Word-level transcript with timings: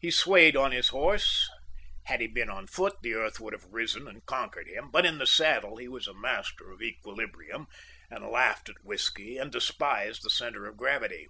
He 0.00 0.10
swayed 0.10 0.56
on 0.56 0.72
his 0.72 0.88
horse; 0.88 1.48
had 2.06 2.20
he 2.20 2.26
been 2.26 2.50
on 2.50 2.66
foot, 2.66 2.94
the 3.00 3.14
earth 3.14 3.38
would 3.38 3.52
have 3.52 3.66
risen 3.72 4.08
and 4.08 4.26
conquered 4.26 4.66
him; 4.66 4.90
but 4.90 5.06
in 5.06 5.18
the 5.18 5.24
saddle 5.26 5.76
he 5.76 5.86
was 5.86 6.08
a 6.08 6.14
master 6.14 6.72
of 6.72 6.82
equilibrium, 6.82 7.68
and 8.10 8.26
laughed 8.26 8.68
at 8.70 8.82
whisky, 8.84 9.38
and 9.38 9.52
despised 9.52 10.24
the 10.24 10.30
centre 10.30 10.66
of 10.66 10.76
gravity. 10.76 11.28